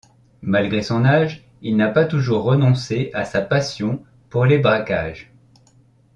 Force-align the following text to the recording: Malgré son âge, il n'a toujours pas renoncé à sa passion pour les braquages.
Malgré 0.41 0.81
son 0.81 1.05
âge, 1.05 1.45
il 1.61 1.77
n'a 1.77 1.91
toujours 2.07 2.45
pas 2.45 2.49
renoncé 2.49 3.11
à 3.13 3.23
sa 3.23 3.39
passion 3.41 4.03
pour 4.31 4.45
les 4.47 4.57
braquages. 4.57 5.31